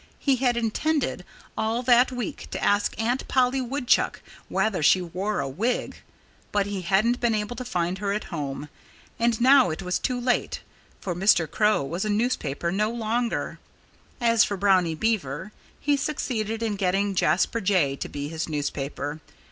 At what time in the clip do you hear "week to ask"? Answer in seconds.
2.11-2.99